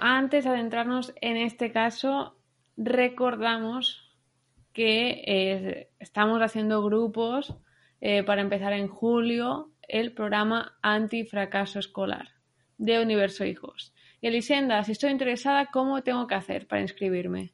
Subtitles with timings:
[0.00, 2.36] antes de adentrarnos en este caso,
[2.76, 4.16] recordamos
[4.72, 7.54] que eh, estamos haciendo grupos
[8.00, 12.28] eh, para empezar en julio el programa Antifracaso Escolar
[12.76, 13.94] de Universo Hijos.
[14.20, 17.52] Y Elisenda, si estoy interesada, ¿cómo tengo que hacer para inscribirme?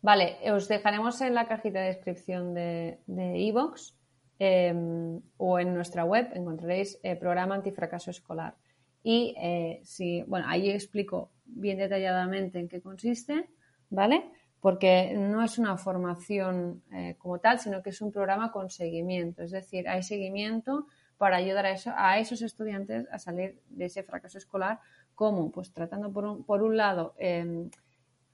[0.00, 3.94] Vale, os dejaremos en la cajita de descripción de iVoox
[4.38, 8.54] em, o en nuestra web encontraréis el programa Antifracaso Escolar.
[9.02, 13.48] Y eh, si, bueno, ahí explico bien detalladamente en qué consiste,
[13.90, 14.30] ¿vale?
[14.60, 19.42] Porque no es una formación eh, como tal, sino que es un programa con seguimiento.
[19.42, 20.86] Es decir, hay seguimiento
[21.18, 24.80] para ayudar a, eso, a esos estudiantes a salir de ese fracaso escolar.
[25.14, 25.50] ¿Cómo?
[25.50, 27.70] Pues tratando por un, por un lado em,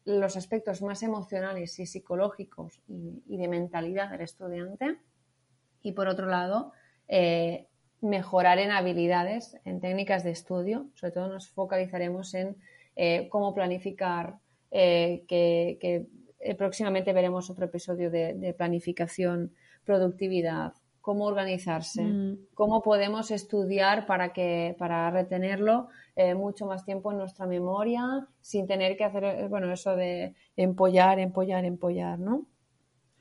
[0.09, 4.98] los aspectos más emocionales y psicológicos y, de mentalidad del estudiante
[5.82, 6.73] y por otro lado
[7.09, 7.68] eh,
[8.01, 10.87] mejorar en habilidades, en técnicas de estudio.
[10.95, 12.57] Sobre todo nos focalizaremos en
[12.97, 14.38] eh, cómo planificar,
[14.71, 15.79] eh, que,
[16.41, 19.52] eh, próximamente veremos otro episodio de, planificación,
[19.85, 22.38] productividad, cómo organizarse, mm.
[22.54, 25.88] cómo podemos estudiar para que para retenerlo
[26.37, 31.65] mucho más tiempo en nuestra memoria sin tener que hacer bueno eso de empollar, empollar,
[31.65, 32.45] empollar, ¿no?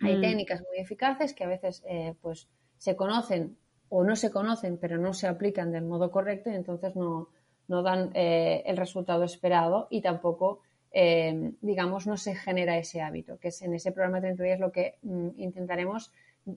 [0.02, 0.22] Hay mm.
[0.22, 1.83] técnicas muy eficaces que a veces
[2.22, 3.55] pues se conocen
[3.89, 7.30] o no se conocen pero no se aplican del modo correcto y entonces no,
[7.67, 13.49] dan eh, el resultado esperado y tampoco, eh, digamos, no se genera ese hábito, que
[13.49, 16.11] es en ese programa de 30 días lo que mm, intentaremos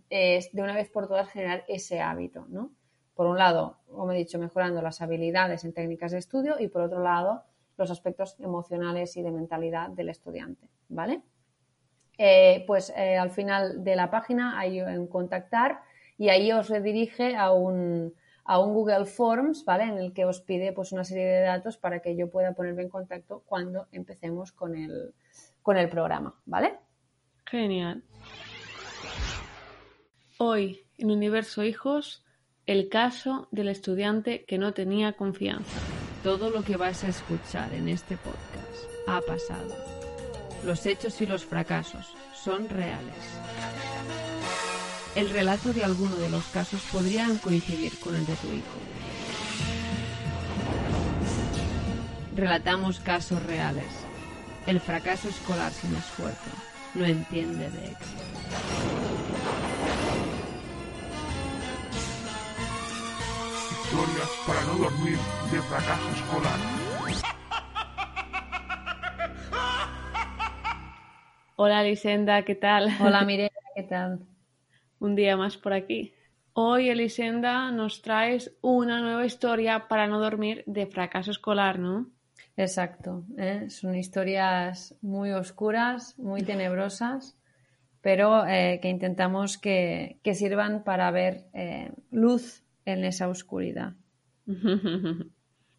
[0.09, 2.71] es de una vez por todas generar ese hábito, ¿no?
[3.15, 6.83] Por un lado, como he dicho, mejorando las habilidades en técnicas de estudio y por
[6.83, 7.43] otro lado,
[7.77, 11.23] los aspectos emocionales y de mentalidad del estudiante, ¿vale?
[12.19, 15.81] Eh, pues al final de la página hay en contactar
[16.21, 18.13] y ahí os redirige a un,
[18.45, 19.85] a un Google Forms, ¿vale?
[19.85, 22.83] En el que os pide pues una serie de datos para que yo pueda ponerme
[22.83, 25.15] en contacto cuando empecemos con el,
[25.63, 26.75] con el programa, ¿vale?
[27.47, 28.03] Genial.
[30.37, 32.23] Hoy, en Universo Hijos,
[32.67, 35.81] el caso del estudiante que no tenía confianza.
[36.23, 39.75] Todo lo que vais a escuchar en este podcast ha pasado.
[40.67, 43.70] Los hechos y los fracasos son reales.
[45.17, 48.79] El relato de alguno de los casos podrían coincidir con el de tu hijo.
[52.37, 53.87] Relatamos casos reales.
[54.67, 56.51] El fracaso escolar sin esfuerzo
[56.95, 58.23] no entiende de éxito.
[63.73, 65.19] Historias para no dormir
[65.51, 66.59] de fracaso escolar.
[71.57, 72.97] Hola Lisenda, ¿qué tal?
[73.01, 74.21] Hola Mireia, ¿qué tal?
[75.01, 76.15] Un día más por aquí.
[76.53, 82.11] Hoy, Elisenda, nos traes una nueva historia para no dormir de fracaso escolar, ¿no?
[82.57, 83.25] Exacto.
[83.39, 83.67] ¿eh?
[83.71, 87.39] Son historias muy oscuras, muy tenebrosas,
[88.03, 93.95] pero eh, que intentamos que, sirvan para ver eh, luz en esa oscuridad.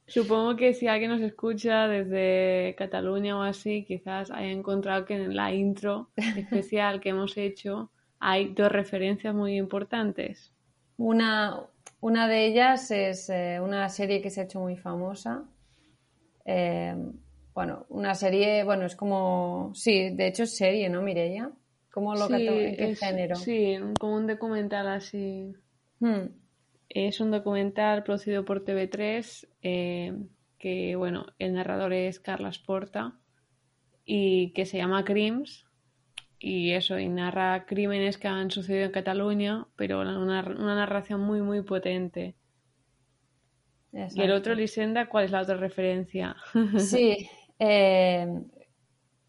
[0.07, 5.35] Supongo que si alguien nos escucha desde Cataluña o así, quizás haya encontrado que en
[5.35, 10.53] la intro especial que hemos hecho hay dos referencias muy importantes.
[10.97, 11.59] Una,
[11.99, 15.43] una de ellas es eh, una serie que se ha hecho muy famosa.
[16.45, 16.95] Eh,
[17.55, 21.51] bueno, una serie, bueno, es como, sí, de hecho es serie, ¿no, Mireia?
[21.91, 23.35] ¿Cómo lo sí, ¿En qué género?
[23.35, 25.53] Sí, como un documental así.
[25.99, 26.27] Hmm.
[26.89, 30.13] Es un documental producido por TV3 eh,
[30.59, 33.17] que, bueno, el narrador es Carlos Porta
[34.05, 35.65] y que se llama Crims
[36.43, 41.61] y eso, y narra crímenes que han sucedido en Cataluña, pero una, narración muy, muy
[41.61, 42.35] potente.
[43.93, 46.35] Y el otro, Lisenda, ¿cuál es la otra referencia?
[46.79, 47.29] Sí,
[47.59, 48.27] eh,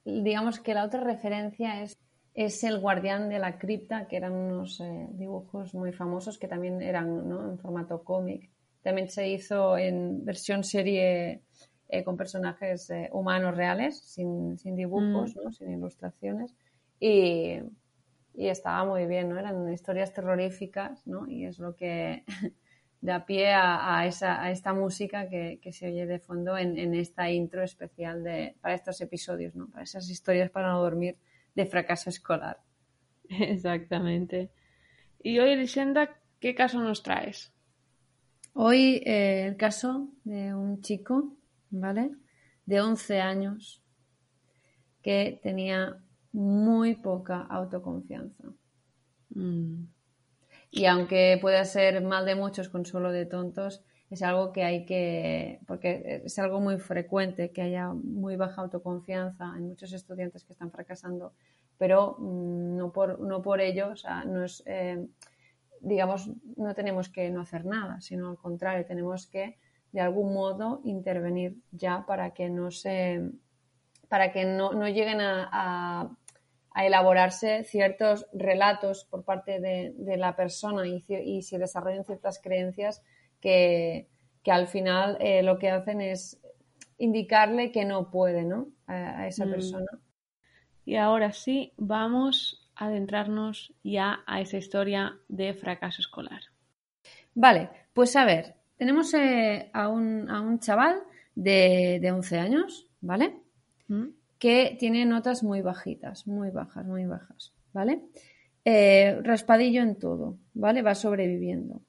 [0.06, 1.98] digamos que la otra referencia es,
[2.32, 6.80] es El guardián de la cripta, que eran unos eh, dibujos muy famosos que también
[6.80, 7.50] eran ¿no?
[7.50, 8.48] en formato cómic.
[8.80, 11.42] También se hizo en versión serie
[11.88, 15.44] eh, con personajes humanos reales, sin, sin dibujos, mm.
[15.44, 15.52] ¿no?
[15.52, 16.54] sin ilustraciones.
[17.04, 17.58] Y,
[18.36, 19.36] estaba muy bien, ¿no?
[19.36, 21.28] Eran historias terroríficas, ¿no?
[21.28, 22.24] Y es lo que
[23.00, 27.64] da pie a, esa, a esta música que, se oye de fondo en, esta intro
[27.64, 29.68] especial de, para estos episodios, ¿no?
[29.68, 31.18] Para esas historias para no dormir
[31.56, 32.60] de fracaso escolar.
[33.28, 34.52] Exactamente.
[35.20, 37.52] Y hoy, Elisenda, ¿qué caso nos traes?
[38.54, 41.36] Hoy eh, el caso de un chico,
[41.70, 42.12] ¿vale?
[42.64, 43.82] De 11 años
[45.02, 46.00] que tenía
[46.32, 48.44] muy poca autoconfianza.
[49.30, 49.84] Mm.
[50.70, 55.60] Y aunque pueda ser mal de muchos, consuelo de tontos, es algo que hay que,
[55.66, 60.70] porque es algo muy frecuente que haya muy baja autoconfianza en muchos estudiantes que están
[60.70, 61.34] fracasando,
[61.78, 65.06] pero mm, no, por, no por ello, o sea, no es, eh,
[65.80, 69.58] digamos, no tenemos que no hacer nada, sino al contrario, tenemos que
[69.92, 73.30] de algún modo intervenir ya para que no se,
[74.08, 76.14] para que no, lleguen a,
[76.74, 83.02] elaborarse ciertos relatos por parte de, la persona y, y, se desarrollen ciertas creencias
[83.40, 84.08] que,
[84.46, 86.40] al final eh, lo que hacen es
[86.98, 88.68] indicarle que no puede, ¿no?
[88.86, 89.50] A, esa mm.
[89.50, 89.90] persona.
[90.84, 96.40] Y ahora sí, vamos a adentrarnos ya a esa historia de fracaso escolar.
[97.34, 101.02] Vale, pues a ver, tenemos eh, a, un, a, un, chaval
[101.34, 103.36] de, de 11 años, ¿vale?
[103.88, 104.21] Mm.
[104.42, 108.02] Que tiene notas muy bajitas, muy bajas, muy bajas, ¿vale?
[108.64, 110.82] Eh, raspadillo en todo, ¿vale?
[110.82, 111.80] Va sobreviviendo.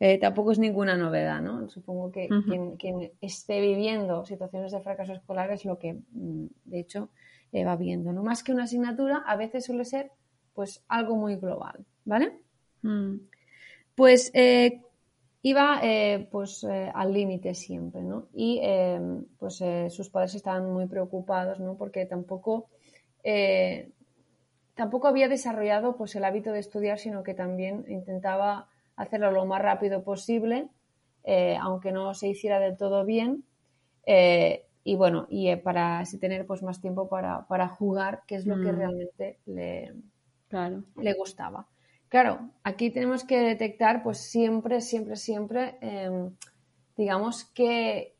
[0.00, 1.68] Eh, tampoco es ninguna novedad, ¿no?
[1.68, 2.30] Supongo que
[2.78, 7.10] quien, esté viviendo situaciones de fracaso escolar es lo que, mm, de hecho,
[7.54, 8.22] va viendo, ¿no?
[8.22, 10.12] Más que una asignatura, a veces suele ser,
[10.54, 12.40] pues, algo muy global, ¿vale?
[12.80, 13.16] Mm.
[13.94, 14.32] Pues
[15.44, 18.28] iba eh, pues eh, al límite siempre, ¿no?
[18.32, 18.98] Y eh,
[19.38, 21.76] pues sus padres estaban muy preocupados, ¿no?
[21.76, 22.70] Porque tampoco,
[24.74, 29.60] tampoco había desarrollado pues el hábito de estudiar, sino que también intentaba hacerlo lo más
[29.60, 30.68] rápido posible,
[31.60, 33.44] aunque no se hiciera del todo bien.
[34.06, 38.56] y bueno, y para así tener pues más tiempo para, para jugar, que es lo
[38.56, 38.76] que mm.
[38.76, 39.92] realmente le,
[40.96, 41.66] le gustaba.
[42.14, 46.30] Claro, aquí tenemos que detectar, pues siempre, siempre, siempre, em,
[46.96, 48.16] digamos que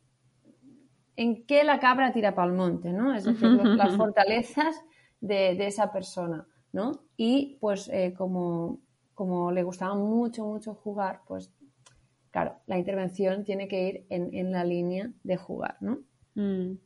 [1.15, 3.15] en qué la cabra tira para el monte, ¿no?
[3.15, 4.75] Es decir, las fortalezas
[5.21, 7.05] de, esa persona, ¿no?
[7.17, 8.81] Y pues eh, como,
[9.15, 11.53] como le gustaba mucho, mucho jugar, pues
[12.33, 16.01] claro, la intervención tiene que ir en, la línea de jugar, ¿no?
[16.35, 16.79] Mm.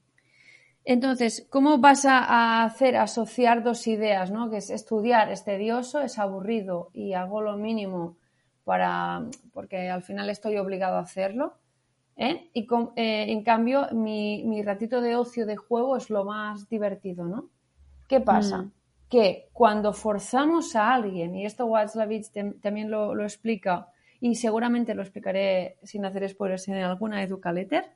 [0.91, 4.49] Entonces, ¿cómo vas a hacer asociar dos ideas, ¿no?
[4.49, 8.17] Que es estudiar es tedioso, es aburrido y hago lo mínimo
[8.65, 11.59] para porque al final estoy obligado a hacerlo.
[12.17, 12.49] ¿eh?
[12.55, 17.51] Y eh, en cambio, mi, ratito de ocio de juego es lo más divertido, ¿no?
[18.09, 18.63] ¿Qué pasa?
[18.63, 18.73] Mm.
[19.11, 23.89] Que cuando forzamos a alguien, y esto Watzlawick también lo, explica,
[24.23, 27.93] y seguramente lo explicaré sin hacer spoilers en alguna educaletter,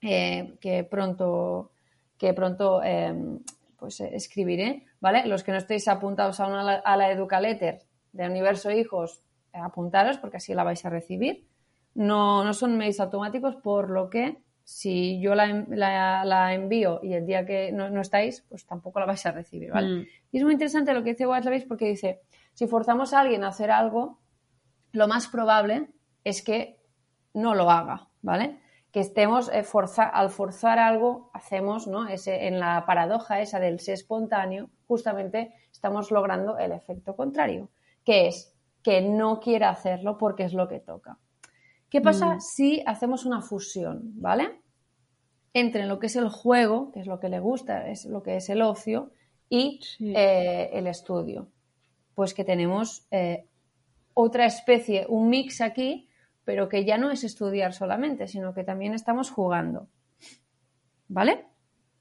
[0.00, 1.70] eh, que pronto
[2.18, 3.38] que pronto em,
[3.78, 5.26] pues eh, escribiré, ¿vale?
[5.26, 7.82] Los que no estéis apuntados aún a la, a la Educaletter
[8.12, 9.22] de Universo Hijos,
[9.52, 11.46] eh, apuntaros porque así la vais a recibir.
[11.94, 17.24] No, no son mails automáticos, por lo que si yo la, la, envío y el
[17.24, 20.00] día que no, no, estáis, pues tampoco la vais a recibir, ¿vale?
[20.00, 20.06] Mm.
[20.30, 22.20] Y es muy interesante lo que dice Watzlawick porque dice,
[22.52, 24.18] si forzamos a alguien a hacer algo,
[24.92, 25.88] lo más probable
[26.22, 26.76] es que
[27.32, 28.60] no lo haga, ¿vale?
[28.92, 29.64] Que estemos eh,
[30.12, 32.08] al forzar algo, hacemos, ¿no?
[32.08, 37.68] Ese, en la paradoja esa del ser espontáneo, justamente estamos logrando el efecto contrario,
[38.04, 41.18] que es que no quiere hacerlo porque es lo que toca.
[41.90, 42.40] ¿Qué pasa mm.
[42.40, 44.60] si hacemos una fusión, ¿vale?
[45.52, 48.36] Entre lo que es el juego, que es lo que le gusta, es lo que
[48.36, 49.12] es el ocio,
[49.50, 51.48] y eh, el estudio.
[52.14, 53.46] Pues que tenemos eh,
[54.14, 56.07] otra especie, un mix aquí
[56.48, 59.86] pero que ya no es estudiar solamente, sino que también estamos jugando.
[61.06, 61.44] ¿Vale?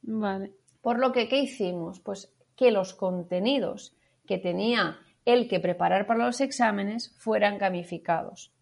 [0.03, 0.53] Vale.
[0.81, 1.99] Por lo que, ¿qué hicimos?
[1.99, 3.93] Pues que los contenidos
[4.25, 8.53] que tenía el que preparar para los exámenes fueran gamificados.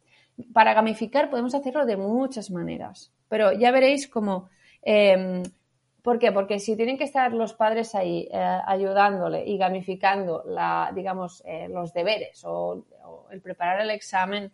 [0.53, 4.49] Para gamificar podemos hacerlo de muchas maneras, pero ya veréis cómo...
[4.81, 5.43] Em,
[6.01, 6.31] ¿Por qué?
[6.31, 11.67] Porque si tienen que estar los padres ahí eh, ayudándole y gamificando la, digamos, eh,
[11.69, 12.87] los deberes o,
[13.29, 14.51] el preparar el examen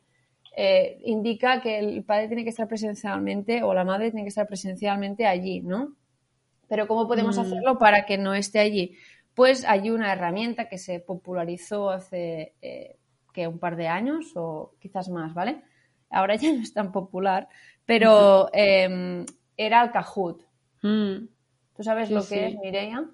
[0.53, 4.47] eh, indica que el padre tiene que estar presencialmente o la madre tiene que estar
[4.47, 5.95] presencialmente allí, ¿no?
[6.67, 7.41] Pero ¿cómo podemos mm.
[7.41, 8.95] hacerlo para que no esté allí?
[9.33, 12.97] Pues hay una herramienta que se popularizó hace eh,
[13.33, 15.63] que un par de años o quizás más, ¿vale?
[16.09, 17.47] Ahora ya no es tan popular,
[17.85, 20.43] pero em, era el Kahoot.
[20.81, 21.27] Mm.
[21.75, 23.09] ¿Tú sabes lo que es, Mireia?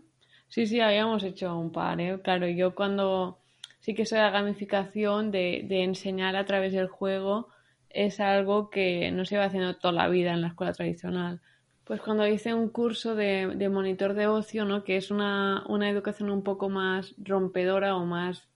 [0.48, 2.20] Sí, sí, habíamos hecho un par, ¿eh?
[2.22, 3.40] Claro, yo cuando
[3.80, 7.50] sí que de la gamificación, de, enseñar a través del juego,
[7.90, 11.42] es algo que no se va haciendo toda la vida en la escuela tradicional.
[11.84, 14.84] Pues cuando hice un curso de, monitor de ocio, ¿no?
[14.84, 18.50] que es una, educación un poco más rompedora o más,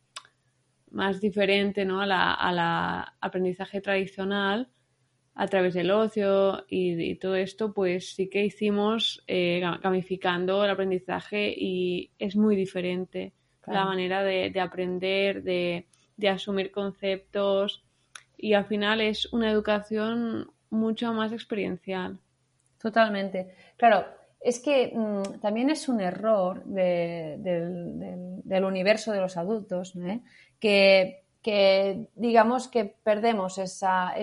[0.90, 2.02] más diferente ¿no?
[2.02, 4.70] a la, aprendizaje tradicional,
[5.34, 11.54] a través del ocio y, todo esto, pues sí que hicimos eh, gamificando el aprendizaje
[11.58, 13.34] y es muy diferente
[13.68, 15.86] la manera de, aprender, de,
[16.30, 17.84] asumir conceptos
[18.38, 22.20] y al final es una educación mucho más experiencial.
[22.80, 23.54] Totalmente.
[23.78, 24.06] Claro,
[24.40, 27.46] es que mm, también es un error del,
[28.64, 30.22] universo de los adultos, ¿eh?
[30.60, 34.14] que, digamos que perdemos esa,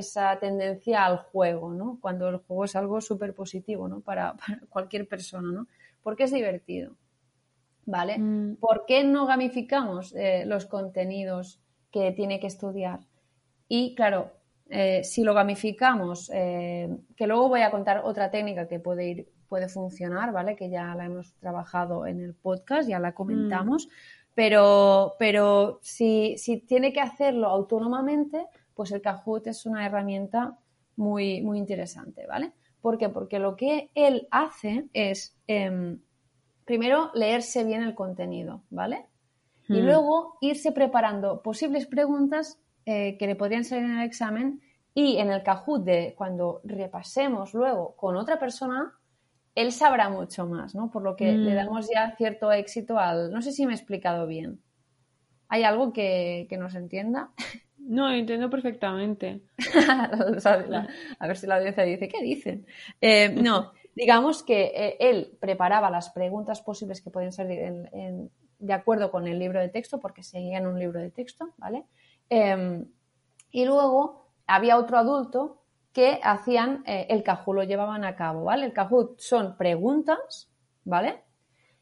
[0.40, 1.98] tendencia al juego, ¿no?
[2.00, 4.00] cuando el juego es algo súper positivo ¿no?
[4.00, 4.34] para,
[4.68, 5.66] cualquier persona, ¿no?
[6.02, 6.96] porque es divertido.
[7.90, 8.18] ¿Vale?
[8.18, 8.56] Mm.
[8.56, 13.00] ¿Por qué no gamificamos eh, los contenidos que tiene que estudiar?
[13.66, 14.32] Y claro,
[14.68, 19.68] eh, si lo gamificamos, que luego voy a contar otra técnica que puede ir puede
[19.68, 20.54] funcionar, ¿vale?
[20.54, 23.86] Que ya la hemos trabajado en el podcast, ya la comentamos.
[23.86, 23.90] Mm.
[24.34, 30.56] Pero, pero si, si, tiene que hacerlo autónomamente, pues el Kahoot es una herramienta
[30.94, 32.52] muy, muy interesante, ¿vale?
[32.80, 33.08] ¿Por qué?
[33.08, 35.98] Porque lo que él hace es, em,
[36.68, 39.06] primero, leerse bien el contenido, ¿vale?
[39.70, 39.86] Y mm.
[39.86, 44.60] luego irse preparando posibles preguntas eh, que le podrían salir en el examen
[44.92, 48.92] y en el Kahoot de cuando repasemos luego con otra persona,
[49.54, 50.90] él sabrá mucho más, ¿no?
[50.90, 51.56] Por lo que le mm.
[51.56, 53.32] damos ya cierto éxito al...
[53.32, 54.60] No sé si me he explicado bien.
[55.48, 57.30] ¿Hay algo que, que no se entienda?
[57.78, 59.40] No, entiendo perfectamente.
[59.88, 62.66] a ver si la audiencia dice, ¿qué dicen?
[63.00, 67.90] Eh, no, digamos que eh, él preparaba las preguntas posibles que pueden salir
[68.60, 71.84] de acuerdo con el libro de texto, porque seguían un libro de texto, ¿vale?
[72.30, 72.86] Em,
[73.50, 75.62] y luego había otro adulto
[75.92, 78.66] que hacían eh, el Kahoot, lo llevaban a cabo, ¿vale?
[78.66, 80.48] El Kahoot son preguntas,
[80.84, 81.24] ¿vale?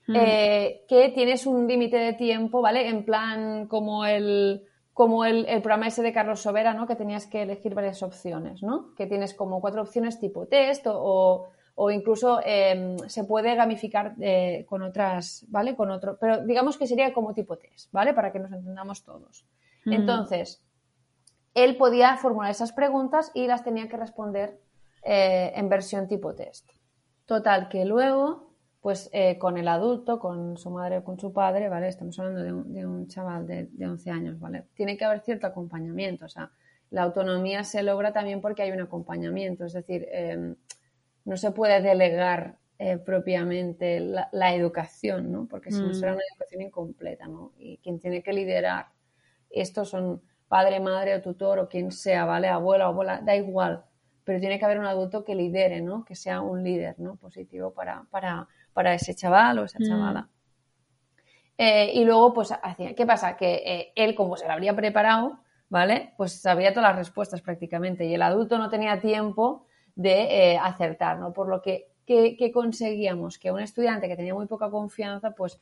[0.07, 0.17] Mm.
[0.17, 2.89] Eh, que tienes un límite de tiempo, ¿vale?
[2.89, 4.65] En plan como el
[4.97, 6.87] como el, programa ese de Carlos Sobera, ¿no?
[6.87, 8.95] Que tenías que elegir varias opciones, ¿no?
[8.95, 11.49] Que tienes como cuatro opciones tipo test o,
[11.91, 15.77] incluso em, se puede gamificar eh, con otras, ¿vale?
[15.77, 18.15] Con otro, pero digamos que sería como tipo test, ¿vale?
[18.15, 19.47] Para que nos entendamos todos.
[19.85, 19.93] Mm.
[19.93, 20.63] Entonces,
[21.53, 24.59] él podía formular esas preguntas y las tenía que responder
[25.03, 26.71] eh, en versión tipo test.
[27.27, 31.69] Total, que luego, pues eh, con el adulto, con su madre o con su padre,
[31.69, 31.89] ¿vale?
[31.89, 34.67] Estamos hablando de un, chaval de, 11 años, ¿vale?
[34.75, 36.51] Tiene que haber cierto acompañamiento, o sea,
[36.91, 40.57] la autonomía se logra también porque hay un acompañamiento, es decir, em,
[41.27, 45.47] no se puede delegar eh, propiamente la, educación, ¿no?
[45.47, 47.53] Porque si no será una educación incompleta, ¿no?
[47.59, 48.87] Y quien tiene que liderar,
[49.51, 52.49] estos son padre, madre o tutor o quien sea, ¿vale?
[52.49, 53.85] Abuela, abuela, da igual.
[54.25, 56.05] Pero tiene que haber un adulto que lidere, ¿no?
[56.05, 57.17] Que sea un líder, ¿no?
[57.17, 59.85] Positivo para, para, para ese chaval o esa mm.
[59.85, 60.29] chavala.
[61.59, 63.37] Eh, y luego, pues, hacía, ¿qué pasa?
[63.37, 66.13] Que eh, él, como se lo habría preparado, ¿vale?
[66.17, 68.05] Pues sabía todas las respuestas prácticamente.
[68.05, 69.66] Y el adulto no tenía tiempo
[69.97, 71.33] de eh, acertar, ¿no?
[71.33, 73.39] Por lo que, ¿qué conseguíamos?
[73.39, 75.59] Que un estudiante que tenía muy poca confianza, pues,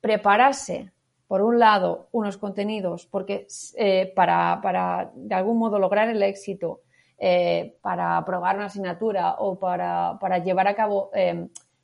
[0.00, 0.92] preparase
[1.26, 6.80] por un lado, unos contenidos, porque eh, para, de algún modo lograr el éxito,
[7.18, 11.10] eh, para aprobar una asignatura o para, llevar a cabo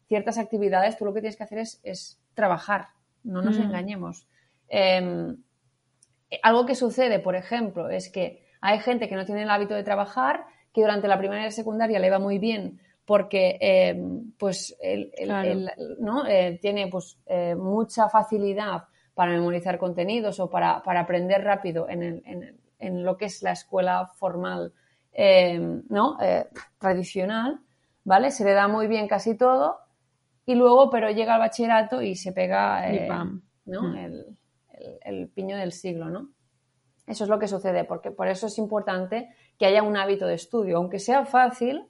[0.09, 2.89] ciertas actividades, tú lo que tienes que hacer es, trabajar,
[3.23, 3.63] no nos mm.
[3.63, 4.27] engañemos.
[4.69, 5.37] Em,
[6.43, 9.85] algo que sucede, por ejemplo, es que hay gente que no tiene el hábito de
[9.85, 10.45] trabajar,
[10.77, 14.77] que durante la primaria y secundaria le va muy bien porque em, pues
[15.99, 16.27] ¿no?
[16.27, 17.19] Eh, tiene pues,
[17.57, 18.85] mucha facilidad
[19.17, 24.75] para memorizar contenidos o para, aprender rápido en, lo que es la escuela formal
[25.11, 26.19] eh, ¿no?
[26.21, 26.47] Eh,
[26.79, 27.61] tradicional,
[28.05, 28.31] ¿vale?
[28.31, 29.79] Se le da muy bien casi todo
[30.45, 33.09] y luego, pero llega al bachillerato y se pega eh,
[33.65, 33.83] ¿no?
[33.85, 33.97] Mm.
[35.01, 36.29] El, piño del siglo, ¿no?
[37.07, 40.35] Eso es lo que sucede, porque por eso es importante que haya un hábito de
[40.35, 41.87] estudio, aunque sea fácil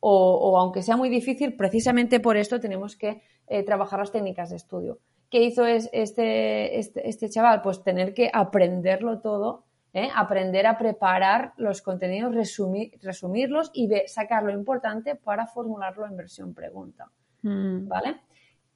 [0.00, 3.22] o, o aunque sea muy difícil, precisamente por esto tenemos que
[3.64, 4.98] trabajar las técnicas de estudio.
[5.30, 7.60] ¿Qué hizo es, este, este, este, chaval?
[7.60, 10.08] Pues tener que aprenderlo todo, ¿eh?
[10.14, 17.10] aprender a preparar los contenidos, resumirlos y sacar lo importante para formularlo en versión pregunta.
[17.42, 17.88] Mm.
[17.88, 18.20] ¿Vale?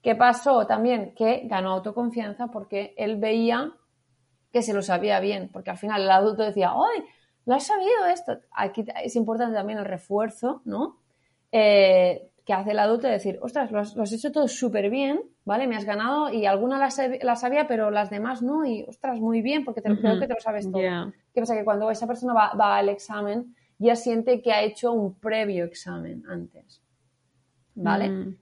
[0.02, 1.14] ¿Qué pasó también?
[1.14, 3.72] Que ganó autoconfianza porque él veía
[4.52, 7.02] que se lo sabía bien, porque al final el adulto decía, ¡ay!
[7.46, 8.38] ¿Lo has sabido esto?
[8.52, 10.98] Aquí es importante también el refuerzo, ¿no?
[11.50, 15.66] Eh, que hace el adulto de decir, ostras, lo has, hecho todo súper bien, ¿vale?
[15.66, 16.96] Me has ganado y alguna las,
[17.40, 20.40] sabía, pero las demás no, y ostras, muy bien, porque te, creo que te lo
[20.40, 21.12] sabes todo.
[21.34, 21.54] ¿Qué pasa?
[21.54, 26.24] Que cuando esa persona va, al examen, ya siente que ha hecho un previo examen
[26.28, 26.82] antes,
[27.74, 28.08] ¿vale?
[28.08, 28.36] Mm.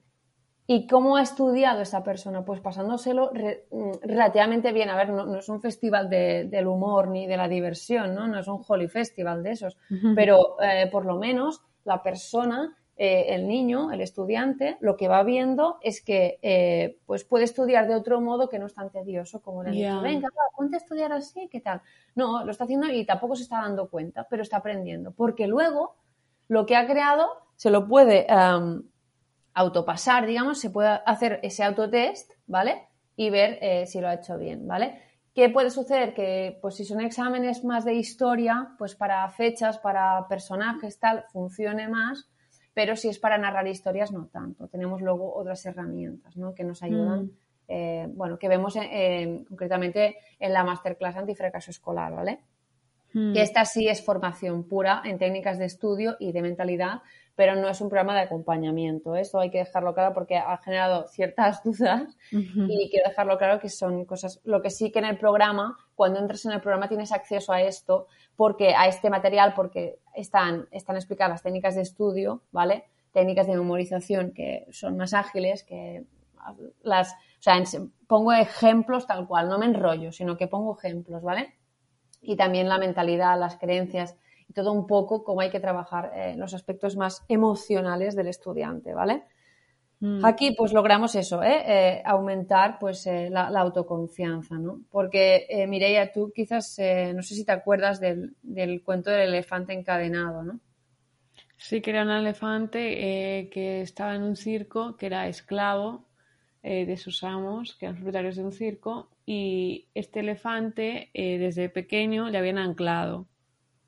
[0.73, 2.45] ¿Y cómo ha estudiado esa persona?
[2.45, 4.89] Pues pasándoselo mm, relativamente bien.
[4.89, 8.29] A ver, no, es un festival del humor ni de la diversión, ¿no?
[8.29, 9.77] No es un Holy Festival de esos.
[10.15, 15.25] Pero eh, por lo menos la persona eh, el niño, el estudiante, lo que va
[15.25, 19.43] viendo es que eh, pues puede estudiar de otro modo que no es tan tedioso
[19.43, 19.99] como le yeah.
[20.00, 21.83] venga, va, ponte a estudiar así, ¿qué tal?
[22.15, 25.97] No, lo está haciendo y tampoco se está dando cuenta, pero está aprendiendo, porque luego
[26.47, 28.83] lo que ha creado se lo puede um,
[29.54, 32.88] autopasar, digamos, se puede hacer ese autotest, ¿vale?
[33.16, 35.02] Y ver eh, si lo ha hecho bien, ¿vale?
[35.35, 36.14] ¿Qué puede suceder?
[36.14, 41.88] Que pues si son exámenes más de historia, pues para fechas, para personajes, tal, funcione
[41.88, 42.28] más,
[42.75, 44.69] pero si es para narrar historias, no tanto.
[44.69, 46.54] Tenemos luego otras herramientas ¿no?
[46.54, 47.30] que nos ayudan, mm.
[47.69, 48.75] eh, bueno, que vemos
[49.49, 52.40] concretamente en la masterclass antifracaso escolar, ¿vale?
[53.12, 53.33] Mm.
[53.33, 57.02] Que esta sí es formación pura en técnicas de estudio y de mentalidad,
[57.35, 59.17] pero no es un programa de acompañamiento.
[59.17, 59.23] ¿eh?
[59.23, 63.69] Eso hay que dejarlo claro porque ha generado ciertas dudas y quiero dejarlo claro que
[63.69, 64.40] son cosas.
[64.45, 67.62] Lo que sí que en el programa, cuando entras en el programa tienes acceso a
[67.62, 72.85] esto, porque a este material, porque están, están explicadas las técnicas de estudio, ¿vale?
[73.12, 76.05] Técnicas de memorización que son más ágiles, que
[76.83, 77.62] las, o sea,
[78.07, 81.55] pongo ejemplos tal cual, no me enrollo, sino que pongo ejemplos, ¿vale?
[82.21, 84.17] Y también la mentalidad, las creencias
[84.50, 88.93] y todo un poco cómo hay que trabajar eh, los aspectos más emocionales del estudiante,
[88.93, 89.23] ¿vale?
[90.00, 90.25] Mm.
[90.25, 91.62] Aquí pues logramos eso, ¿eh?
[91.67, 94.81] eh aumentar pues eh, la, autoconfianza, ¿no?
[94.91, 96.79] Porque Mireia, tú quizás,
[97.15, 98.35] no sé si te acuerdas del,
[98.85, 100.59] cuento del elefante encadenado, ¿no?
[101.57, 106.10] Sí, que era un elefante que estaba en un circo, que era esclavo
[106.62, 112.38] de sus amos, que eran propietarios de un circo, y este elefante desde pequeño le
[112.38, 113.26] habían anclado.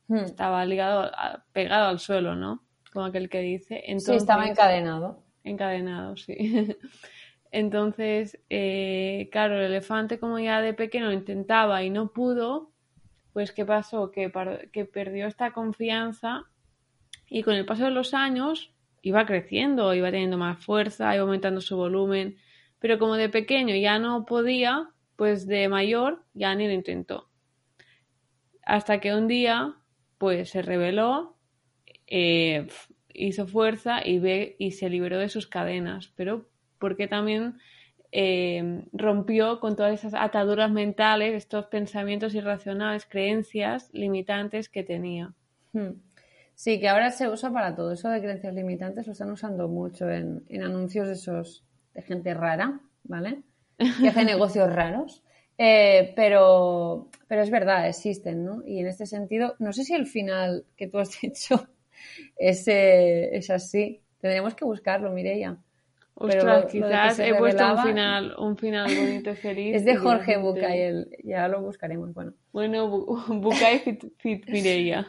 [0.08, 0.24] Hmm.
[0.24, 1.10] Estaba ligado,
[1.52, 2.62] pegado al suelo, ¿no?
[2.92, 3.82] Como aquel que dice.
[3.98, 6.36] sí, estaba encadenado encadenado, sí.
[7.50, 12.70] Entonces, eh, claro, el elefante como ya de pequeño intentaba y no pudo,
[13.32, 14.10] pues ¿qué pasó?
[14.10, 14.32] Que,
[14.72, 16.44] que perdió esta confianza
[17.28, 21.60] y con el paso de los años iba creciendo, iba teniendo más fuerza, iba aumentando
[21.60, 22.36] su volumen,
[22.82, 27.30] pero como de pequeño ya no podía, pues de mayor ya ni lo intentó.
[28.66, 29.76] Hasta que un día,
[30.18, 31.38] pues se reveló,
[32.06, 32.66] eh,
[33.14, 36.48] hizo fuerza y, ve, y se liberó de sus cadenas, pero
[36.78, 37.58] porque también
[38.10, 45.32] eh, rompió con todas esas ataduras mentales, estos pensamientos irracionales, creencias limitantes que tenía.
[45.72, 45.92] Hmm.
[46.54, 47.92] Sí, que ahora se usa para todo.
[47.92, 52.80] Eso de creencias limitantes lo están usando mucho en, anuncios de esos de gente rara,
[53.04, 53.42] ¿vale?
[54.00, 55.22] Que hace negocios raros.
[55.58, 58.62] Eh, pero, pero es verdad, existen, ¿no?
[58.66, 61.68] Y en este sentido, no sé si el final que tú has dicho
[62.36, 64.02] ese, es así.
[64.20, 65.58] Tendríamos que buscarlo, Mireia.
[66.14, 69.76] Ostras, quizás he puesto un final, un final bonito y feliz.
[69.76, 72.12] Es de Jorge Bucay, ya lo buscaremos.
[72.12, 72.88] Bueno, bueno
[73.28, 75.06] Bucay fit, Mireia.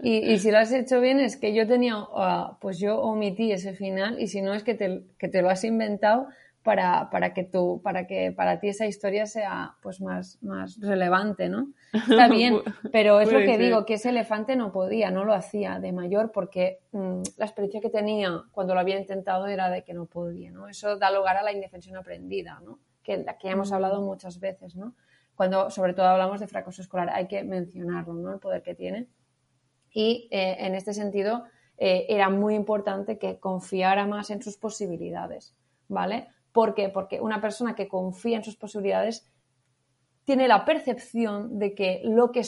[0.00, 3.74] Y, si lo has hecho bien es que yo tenía, ah, pues yo omití ese
[3.74, 6.28] final y si no es que te, que te lo has inventado
[6.64, 11.50] para, para, que tú, para que para ti esa historia sea pues más, más relevante,
[11.50, 11.68] ¿no?
[11.92, 12.56] Está bien,
[12.90, 16.32] pero es lo que digo, que ese elefante no podía, no lo hacía de mayor
[16.32, 20.50] porque mm, la experiencia que tenía cuando lo había intentado era de que no podía,
[20.50, 20.66] ¿no?
[20.66, 22.78] Eso da lugar a la indefensión aprendida, ¿no?
[23.02, 23.74] Que, la que hemos mm.
[23.74, 24.94] hablado muchas veces, ¿no?
[25.34, 28.32] Cuando sobre todo hablamos de fracaso escolar, hay que mencionarlo, ¿no?
[28.32, 29.06] El poder que tiene.
[29.94, 31.44] Y eh, en este sentido,
[31.78, 35.56] eh, era muy importante que confiara más en sus posibilidades,
[35.88, 36.28] ¿vale?
[36.52, 36.90] ¿Por qué?
[36.90, 39.26] Porque una persona que confía en sus posibilidades
[40.24, 42.42] tiene la percepción de que lo que,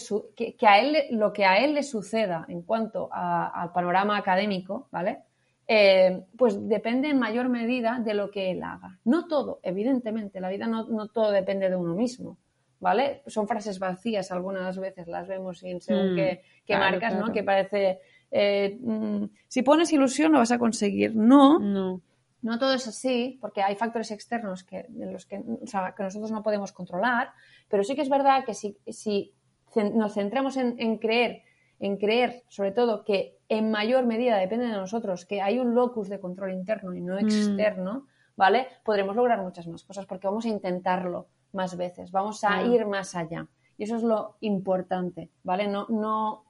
[0.67, 5.23] a, él, lo que a él le suceda en cuanto al panorama académico, ¿vale?
[5.69, 8.99] Eh, pues depende en mayor medida de lo que él haga.
[9.05, 12.39] No todo, evidentemente, la vida no, todo depende de uno mismo,
[12.81, 13.23] ¿vale?
[13.27, 17.33] Son frases vacías, algunas veces las vemos sin según mm, qué, marcas, ¿no?
[17.33, 21.15] Que parece, eh, mm, si pones ilusión lo vas a conseguir.
[21.15, 22.03] No, no.
[22.43, 27.31] No todo es así, porque hay factores externos que, los que, nosotros no podemos controlar,
[27.69, 29.35] pero sí que es verdad que si, si
[29.75, 31.43] nos centramos en, creer,
[31.81, 36.09] en creer sobre todo que en mayor medida depende de nosotros, que hay un locus
[36.09, 37.19] de control interno y no mm.
[37.19, 38.69] externo, ¿vale?
[38.85, 43.15] Podremos lograr muchas más cosas porque vamos a intentarlo más veces, vamos a ir más
[43.15, 43.47] allá.
[43.79, 45.69] Y eso es lo importante, ¿vale?
[45.69, 46.45] No, no,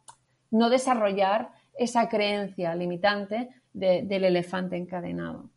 [0.50, 5.50] no desarrollar esa creencia limitante del elefante encadenado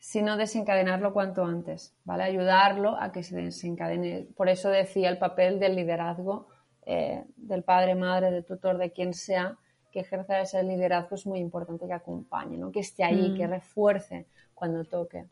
[0.00, 2.22] sino desencadenarlo cuanto antes, ¿vale?
[2.22, 4.28] Ayudarlo a que se desencadene.
[4.36, 6.46] Por eso decía el papel del liderazgo
[6.86, 9.58] eh, del padre, madre, del tutor, de quien sea,
[9.90, 12.70] que ejerza ese liderazgo es muy importante que acompañe, ¿no?
[12.70, 13.50] Que esté ahí, que mm.
[13.50, 15.26] refuerce cuando toque.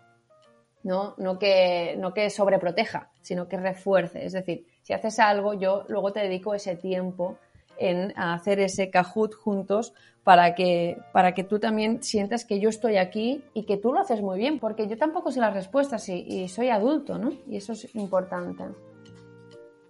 [0.87, 1.15] ¿No?
[1.19, 4.25] No, que, no que sobreproteja, sino que refuerce.
[4.25, 7.39] Es decir, si haces algo, yo luego te dedico ese tiempo
[7.77, 12.99] en hacer ese Kahoot juntos para que, para que tú también sientas que yo estoy
[12.99, 16.47] aquí y que tú lo haces muy bien, porque yo tampoco sé las respuestas y,
[16.47, 17.33] soy adulto, ¿no?
[17.49, 18.63] Y eso es importante.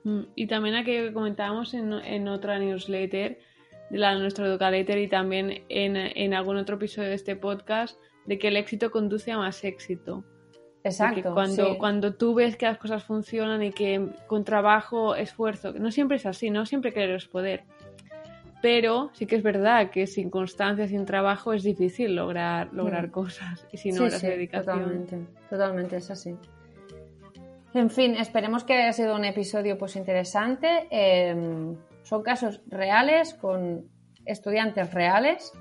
[0.05, 3.39] Mm, y también a que comentábamos en, en otra newsletter,
[3.91, 8.39] de la nuestra Educaletter y también en, en algún otro episodio de este podcast, de
[8.39, 10.25] que el éxito conduce a más éxito.
[10.87, 11.35] Exacto.
[11.35, 16.17] Cuando, cuando tú ves que las cosas funcionan y que con trabajo, esfuerzo, no siempre
[16.17, 17.65] es así, no siempre querer es poder.
[18.63, 23.11] Pero sí que es verdad que sin constancia, sin trabajo, es difícil lograr, lograr mm.
[23.11, 23.67] cosas.
[23.73, 24.79] Y si no, la dedicación.
[24.79, 25.19] Totalmente,
[25.51, 26.35] totalmente, es así.
[27.75, 30.87] En fin, esperemos que haya sido un episodio pues interesante.
[30.91, 33.89] Em, son casos reales con
[34.25, 35.53] estudiantes reales.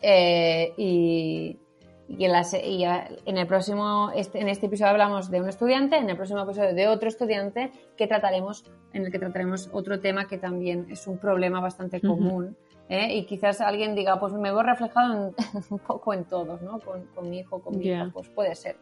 [0.00, 1.58] Eh, y,
[2.08, 6.42] y, en, el próximo, este, en este episodio hablamos de un estudiante, en el próximo
[6.42, 11.06] episodio de otro estudiante que trataremos, en el que trataremos otro tema que también es
[11.06, 12.56] un problema bastante común.
[12.88, 13.16] ¿eh?
[13.16, 15.34] Y quizás alguien diga, pues me veo reflejado
[15.70, 16.80] un poco en todos, ¿no?
[16.80, 18.76] Con, mi hijo, con mi hija, pues puede ser.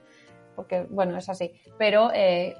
[0.56, 1.52] Porque, bueno, es así.
[1.78, 2.56] Pero, eh,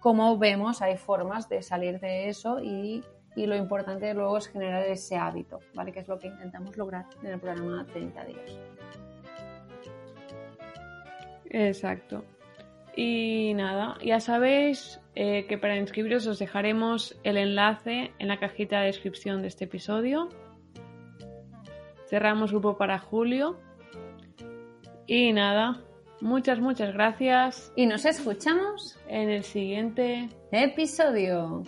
[0.00, 3.02] como vemos, hay formas de salir de eso y
[3.36, 5.92] y lo importante luego es generar ese hábito, ¿vale?
[5.92, 8.58] Que es lo que intentamos lograr en el programa 30 días.
[11.54, 12.24] Exacto.
[12.96, 18.80] Y nada, ya sabéis eh, que para inscribiros os dejaremos el enlace en la cajita
[18.80, 20.28] de descripción de este episodio.
[22.08, 23.58] Cerramos grupo para julio.
[25.06, 25.80] Y nada,
[26.20, 27.72] muchas, muchas gracias.
[27.76, 31.62] Y nos escuchamos en el siguiente episodio.